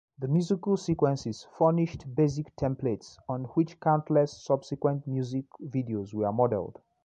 The 0.17 0.27
musical 0.27 0.77
sequences 0.77 1.45
furnished 1.59 2.15
basic 2.15 2.55
templates 2.55 3.17
on 3.29 3.43
which 3.53 3.79
countless 3.79 4.43
subsequent 4.43 5.05
music 5.05 5.45
videos 5.63 6.11
were 6.15 6.33
modeled. 6.33 6.81